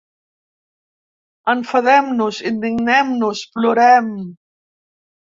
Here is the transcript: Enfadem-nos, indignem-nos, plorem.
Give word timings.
Enfadem-nos, 1.53 2.39
indignem-nos, 2.51 3.43
plorem. 3.59 4.09